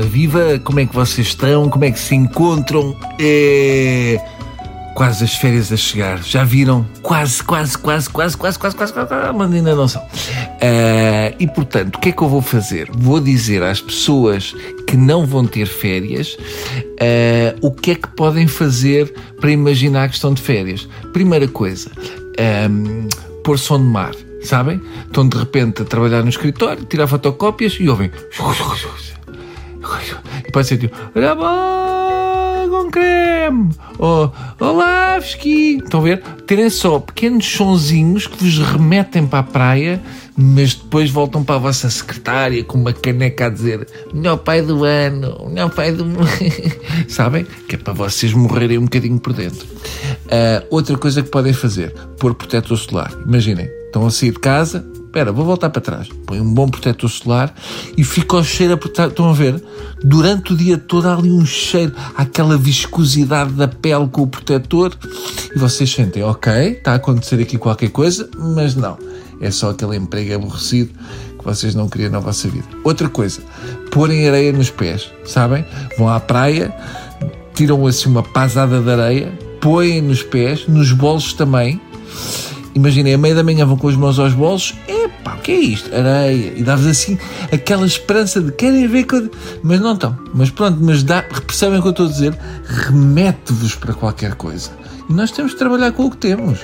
viva, 0.00 0.60
como 0.62 0.80
é 0.80 0.86
que 0.86 0.94
vocês 0.94 1.28
estão? 1.28 1.68
Como 1.68 1.84
é 1.84 1.90
que 1.90 1.98
se 1.98 2.14
encontram? 2.14 2.96
É... 3.18 4.20
Quase 4.94 5.24
as 5.24 5.34
férias 5.34 5.72
a 5.72 5.76
chegar. 5.76 6.22
Já 6.22 6.44
viram? 6.44 6.86
Quase, 7.02 7.42
quase, 7.42 7.76
quase, 7.76 8.08
quase, 8.08 8.36
quase, 8.36 8.58
quase, 8.58 8.76
quase, 8.76 8.92
quase, 8.92 9.08
quase 9.08 9.32
mas 9.36 9.52
ainda 9.52 9.74
não 9.74 9.88
são. 9.88 10.02
Uh, 10.02 11.34
e 11.38 11.48
portanto, 11.48 11.96
o 11.96 11.98
que 11.98 12.10
é 12.10 12.12
que 12.12 12.22
eu 12.22 12.28
vou 12.28 12.40
fazer? 12.40 12.88
Vou 12.92 13.18
dizer 13.18 13.62
às 13.62 13.80
pessoas 13.80 14.54
que 14.86 14.96
não 14.96 15.26
vão 15.26 15.46
ter 15.46 15.66
férias 15.66 16.36
uh, 16.38 17.58
o 17.60 17.72
que 17.72 17.90
é 17.90 17.94
que 17.96 18.06
podem 18.08 18.46
fazer 18.46 19.12
para 19.40 19.50
imaginar 19.50 20.08
que 20.08 20.14
estão 20.14 20.32
de 20.32 20.40
férias. 20.40 20.88
Primeira 21.12 21.48
coisa, 21.48 21.90
um, 22.70 23.08
pôr 23.42 23.58
som 23.58 23.78
de 23.78 23.84
mar 23.84 24.12
sabem? 24.44 24.80
Estão 25.06 25.26
de 25.28 25.36
repente 25.36 25.82
a 25.82 25.84
trabalhar 25.84 26.22
no 26.22 26.28
escritório, 26.28 26.84
tirar 26.84 27.06
fotocópias 27.06 27.76
e 27.80 27.88
ouvem. 27.88 28.10
E 30.46 30.50
pode 30.50 30.66
ser 30.66 30.78
tipo, 30.78 30.96
olha 31.14 31.34
com 32.68 32.90
creme, 32.90 33.70
ou 33.98 34.32
Olavski. 34.58 35.78
Estão 35.78 36.00
a 36.00 36.02
ver? 36.02 36.22
Terem 36.46 36.68
só 36.70 36.98
pequenos 36.98 37.46
sonzinhos 37.46 38.26
que 38.26 38.42
vos 38.42 38.58
remetem 38.58 39.26
para 39.26 39.40
a 39.40 39.42
praia, 39.42 40.02
mas 40.36 40.74
depois 40.74 41.10
voltam 41.10 41.44
para 41.44 41.56
a 41.56 41.58
vossa 41.58 41.88
secretária 41.88 42.64
com 42.64 42.78
uma 42.78 42.92
caneca 42.92 43.46
a 43.46 43.50
dizer 43.50 43.86
melhor 44.12 44.38
pai 44.38 44.62
do 44.62 44.84
ano, 44.84 45.48
melhor 45.48 45.70
pai 45.70 45.92
do. 45.92 46.04
Sabem? 47.08 47.46
Que 47.68 47.76
é 47.76 47.78
para 47.78 47.92
vocês 47.92 48.32
morrerem 48.32 48.78
um 48.78 48.84
bocadinho 48.84 49.18
por 49.18 49.32
dentro. 49.32 49.66
Uh, 49.66 50.66
outra 50.70 50.96
coisa 50.96 51.22
que 51.22 51.30
podem 51.30 51.52
fazer, 51.52 51.92
pôr 52.18 52.34
protetor 52.34 52.76
solar. 52.76 53.12
Imaginem, 53.26 53.68
estão 53.86 54.06
a 54.06 54.10
sair 54.10 54.32
de 54.32 54.40
casa, 54.40 54.84
espera, 55.14 55.30
vou 55.30 55.44
voltar 55.44 55.70
para 55.70 55.80
trás. 55.80 56.08
Põe 56.26 56.40
um 56.40 56.52
bom 56.52 56.68
protetor 56.68 57.08
solar 57.08 57.54
e 57.96 58.02
fica 58.02 58.36
o 58.36 58.42
cheiro 58.42 58.74
a. 58.74 59.06
Estão 59.06 59.30
a 59.30 59.32
ver? 59.32 59.62
Durante 60.02 60.52
o 60.52 60.56
dia 60.56 60.76
todo 60.76 61.06
há 61.06 61.14
ali 61.14 61.30
um 61.30 61.46
cheiro, 61.46 61.94
aquela 62.16 62.58
viscosidade 62.58 63.52
da 63.52 63.68
pele 63.68 64.08
com 64.08 64.22
o 64.22 64.26
protetor 64.26 64.92
e 65.54 65.58
vocês 65.58 65.90
sentem, 65.90 66.24
ok, 66.24 66.52
está 66.72 66.92
a 66.92 66.94
acontecer 66.96 67.40
aqui 67.40 67.56
qualquer 67.56 67.90
coisa, 67.90 68.28
mas 68.36 68.74
não. 68.74 68.98
É 69.40 69.50
só 69.50 69.70
aquele 69.70 69.96
emprego 69.96 70.34
aborrecido 70.34 70.92
que 71.38 71.44
vocês 71.44 71.74
não 71.74 71.88
queriam 71.88 72.10
na 72.10 72.18
vossa 72.18 72.48
vida. 72.48 72.66
Outra 72.82 73.08
coisa, 73.08 73.40
porem 73.92 74.28
areia 74.28 74.52
nos 74.52 74.70
pés, 74.70 75.10
sabem? 75.24 75.64
Vão 75.96 76.08
à 76.08 76.18
praia, 76.18 76.74
tiram 77.54 77.86
assim 77.86 78.08
uma 78.08 78.22
pasada 78.22 78.80
de 78.80 78.90
areia, 78.90 79.32
põem 79.60 80.02
nos 80.02 80.22
pés, 80.24 80.66
nos 80.66 80.90
bolsos 80.92 81.34
também 81.34 81.80
Imaginem, 82.74 83.14
a 83.14 83.18
meia 83.18 83.34
da 83.34 83.44
manhã 83.44 83.64
vão 83.64 83.76
com 83.76 83.88
as 83.88 83.94
mãos 83.94 84.18
aos 84.18 84.32
bolsos, 84.32 84.74
epá, 84.88 85.34
o 85.34 85.38
que 85.38 85.52
é 85.52 85.56
isto? 85.56 85.94
Areia. 85.94 86.54
E 86.56 86.62
dá-vos 86.62 86.86
assim 86.86 87.16
aquela 87.52 87.86
esperança 87.86 88.40
de 88.40 88.50
querem 88.50 88.86
ver 88.88 89.04
que 89.04 89.14
eu... 89.14 89.30
Mas 89.62 89.80
não 89.80 89.94
estão. 89.94 90.18
Mas 90.34 90.50
pronto, 90.50 90.78
mas 90.80 91.04
dá, 91.04 91.22
percebem 91.22 91.78
o 91.78 91.82
que 91.82 91.88
eu 91.88 91.92
estou 91.92 92.06
a 92.06 92.08
dizer? 92.08 92.38
Remete-vos 92.66 93.76
para 93.76 93.94
qualquer 93.94 94.34
coisa. 94.34 94.70
E 95.08 95.12
nós 95.12 95.30
temos 95.30 95.52
de 95.52 95.58
trabalhar 95.58 95.92
com 95.92 96.06
o 96.06 96.10
que 96.10 96.16
temos. 96.16 96.60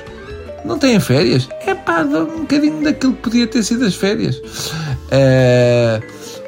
Não 0.64 0.78
têm 0.78 0.98
férias? 0.98 1.48
É 1.64 1.75
pá, 1.75 2.03
dá 2.03 2.20
um 2.20 2.41
bocadinho 2.41 2.83
daquilo 2.83 3.12
que 3.14 3.22
podia 3.22 3.47
ter 3.47 3.62
sido 3.62 3.84
as 3.84 3.94
férias. 3.94 4.36
Uh, 4.36 6.03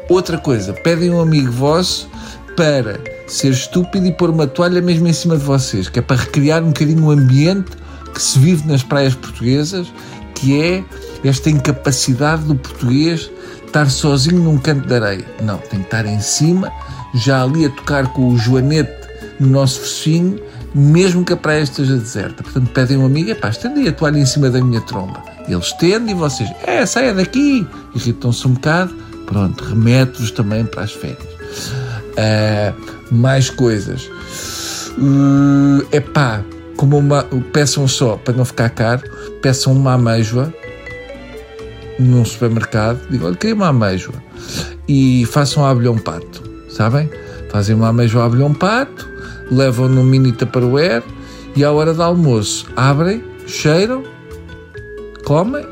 outra 0.09 0.39
coisa, 0.39 0.73
pedem 0.73 1.11
um 1.11 1.21
amigo 1.21 1.53
vosso 1.53 2.11
para 2.57 3.01
ser 3.27 3.51
estúpido 3.51 4.07
e 4.07 4.13
pôr 4.13 4.31
uma 4.31 4.47
toalha 4.47 4.83
mesmo 4.83 5.07
em 5.09 5.13
cima 5.13 5.37
de 5.37 5.45
vocês, 5.45 5.89
que 5.89 6.01
é 6.01 6.03
para 6.03 6.17
recriar 6.17 6.63
um 6.63 6.69
bocadinho 6.69 7.05
o 7.05 7.11
ambiente 7.11 7.82
que 8.23 8.29
se 8.29 8.39
vive 8.39 8.69
nas 8.69 8.85
praias 8.85 9.17
portuguesas, 9.17 9.93
que 10.33 10.63
é 10.63 10.85
esta 11.25 11.51
incapacidade 11.51 12.45
do 12.45 12.55
português 12.55 13.29
estar 13.67 13.91
sozinho 13.91 14.41
num 14.41 14.59
canto 14.59 14.87
de 14.87 14.95
areia. 14.95 15.27
Não, 15.43 15.59
tem 15.59 15.81
que 15.81 15.87
estar 15.87 16.07
em 16.07 16.21
cima, 16.21 16.71
já 17.17 17.43
ali 17.43 17.67
a 17.67 17.71
tocar 17.71 18.13
com 18.13 18.29
o 18.29 18.39
joanete 18.39 18.93
no 19.41 19.49
nosso 19.49 19.81
focinho, 19.81 20.39
mesmo 20.73 21.25
que 21.25 21.33
a 21.33 21.37
praia 21.37 21.63
esteja 21.63 21.97
deserta. 21.97 22.45
Portanto, 22.45 22.71
pedem 22.71 22.97
um 22.97 23.07
amigo, 23.07 23.35
pá, 23.35 23.49
estende 23.49 23.89
a 23.89 23.93
toalha 23.93 24.19
em 24.19 24.27
cima 24.27 24.51
da 24.51 24.63
minha 24.63 24.81
tromba. 24.83 25.21
Ele 25.49 25.59
estende 25.59 26.13
e 26.13 26.15
vocês, 26.15 26.49
é, 26.65 26.87
saia 26.87 27.13
daqui. 27.13 27.67
Irritam-se 27.93 28.47
um 28.47 28.53
bocado, 28.53 28.95
pronto, 29.27 29.65
remete-vos 29.65 30.31
também 30.31 30.65
para 30.65 30.83
as 30.83 30.93
férias. 30.93 31.19
Uh, 32.13 33.15
mais 33.15 33.51
coisas. 33.51 34.09
Uh, 34.97 35.85
epá, 35.91 36.45
como 36.83 36.99
uma, 36.99 37.23
peçam 37.53 37.87
só, 37.87 38.17
para 38.17 38.35
não 38.35 38.45
ficar 38.45 38.69
caro, 38.71 39.09
peçam 39.41 39.73
uma 39.73 39.93
ameijoa 39.93 40.53
num 41.97 42.25
supermercado, 42.25 42.99
digam, 43.09 43.29
olha, 43.29 43.37
queria 43.37 43.55
uma 43.55 43.69
ameijoa, 43.69 44.17
e 44.89 45.25
façam 45.27 45.65
a 45.65 45.71
abelhão 45.71 45.97
pato, 45.97 46.43
sabem? 46.69 47.09
Fazem 47.53 47.77
uma 47.77 47.91
ameijoa 47.91 48.25
a 48.25 48.27
abelhão 48.27 48.53
pato, 48.53 49.09
levam 49.49 49.89
no 49.89 50.03
mini 50.03 50.33
tupperware 50.33 51.05
e 51.55 51.63
à 51.63 51.71
hora 51.71 51.95
do 51.95 52.03
almoço 52.03 52.67
abrem, 52.75 53.23
cheiram, 53.47 54.03
comem 55.25 55.65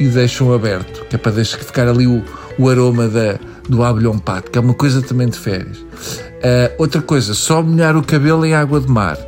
e 0.00 0.08
deixam 0.08 0.50
aberto, 0.50 1.04
que 1.10 1.16
é 1.16 1.18
para 1.18 1.32
deixar 1.32 1.58
ficar 1.58 1.88
ali 1.88 2.06
o, 2.06 2.24
o 2.58 2.70
aroma 2.70 3.06
da, 3.06 3.38
do 3.68 3.84
abelhão 3.84 4.18
pato, 4.18 4.50
que 4.50 4.56
é 4.56 4.62
uma 4.62 4.72
coisa 4.72 5.02
também 5.02 5.28
de 5.28 5.38
férias. 5.38 5.76
Uh, 5.76 6.72
outra 6.78 7.02
coisa, 7.02 7.34
só 7.34 7.62
molhar 7.62 7.94
o 7.98 8.02
cabelo 8.02 8.46
em 8.46 8.54
água 8.54 8.80
de 8.80 8.88
mar 8.88 9.18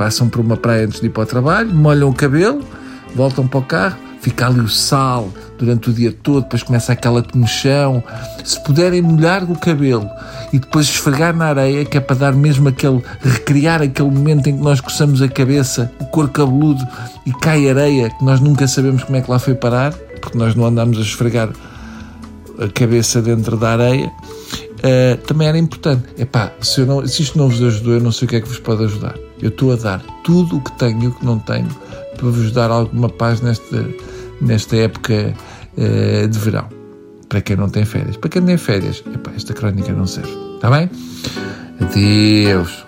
passam 0.00 0.30
por 0.30 0.40
uma 0.40 0.56
praia 0.56 0.86
antes 0.86 0.98
de 0.98 1.08
ir 1.08 1.10
para 1.10 1.24
o 1.24 1.26
trabalho, 1.26 1.74
molham 1.74 2.08
o 2.08 2.14
cabelo, 2.14 2.64
voltam 3.14 3.46
para 3.46 3.58
o 3.58 3.62
carro, 3.62 3.98
fica 4.22 4.46
ali 4.46 4.60
o 4.60 4.68
sal 4.68 5.30
durante 5.58 5.90
o 5.90 5.92
dia 5.92 6.10
todo, 6.10 6.44
depois 6.44 6.62
começa 6.62 6.90
aquela 6.90 7.22
comichão. 7.22 8.02
Se 8.42 8.58
puderem 8.64 9.02
molhar 9.02 9.44
o 9.44 9.58
cabelo 9.58 10.08
e 10.54 10.58
depois 10.58 10.86
esfregar 10.86 11.36
na 11.36 11.48
areia, 11.48 11.84
que 11.84 11.98
é 11.98 12.00
para 12.00 12.16
dar 12.16 12.32
mesmo 12.32 12.70
aquele, 12.70 13.02
recriar 13.20 13.82
aquele 13.82 14.10
momento 14.10 14.46
em 14.46 14.56
que 14.56 14.62
nós 14.62 14.80
coçamos 14.80 15.20
a 15.20 15.28
cabeça, 15.28 15.92
o 16.00 16.06
couro 16.06 16.30
cabeludo 16.30 16.82
e 17.26 17.32
cai 17.34 17.68
areia, 17.68 18.08
que 18.08 18.24
nós 18.24 18.40
nunca 18.40 18.66
sabemos 18.66 19.04
como 19.04 19.18
é 19.18 19.20
que 19.20 19.30
lá 19.30 19.38
foi 19.38 19.54
parar, 19.54 19.92
porque 20.22 20.38
nós 20.38 20.54
não 20.54 20.64
andamos 20.64 20.96
a 20.96 21.02
esfregar 21.02 21.50
a 22.58 22.68
cabeça 22.68 23.20
dentro 23.20 23.58
da 23.58 23.72
areia. 23.72 24.10
Uh, 24.78 25.18
também 25.26 25.46
era 25.46 25.58
importante. 25.58 26.04
Epá, 26.16 26.54
se, 26.62 26.80
eu 26.80 26.86
não, 26.86 27.06
se 27.06 27.22
isto 27.22 27.36
não 27.36 27.50
vos 27.50 27.62
ajudou, 27.62 27.92
eu 27.92 28.00
não 28.00 28.10
sei 28.10 28.24
o 28.24 28.28
que 28.30 28.36
é 28.36 28.40
que 28.40 28.48
vos 28.48 28.58
pode 28.58 28.82
ajudar. 28.84 29.14
Eu 29.42 29.48
estou 29.48 29.72
a 29.72 29.76
dar 29.76 30.02
tudo 30.24 30.56
o 30.56 30.60
que 30.60 30.72
tenho 30.72 31.02
e 31.02 31.06
o 31.08 31.12
que 31.12 31.24
não 31.24 31.38
tenho 31.38 31.68
para 32.16 32.28
vos 32.28 32.52
dar 32.52 32.70
alguma 32.70 33.08
paz 33.08 33.40
nesta, 33.40 33.88
nesta 34.40 34.76
época 34.76 35.34
uh, 35.76 36.28
de 36.28 36.38
verão. 36.38 36.68
Para 37.28 37.40
quem 37.40 37.56
não 37.56 37.68
tem 37.68 37.84
férias. 37.84 38.16
Para 38.16 38.28
quem 38.28 38.42
tem 38.42 38.56
férias, 38.56 39.02
esta 39.36 39.54
crónica 39.54 39.92
não 39.92 40.06
serve. 40.06 40.32
Está 40.56 40.70
bem? 40.70 40.90
Adeus. 41.80 42.84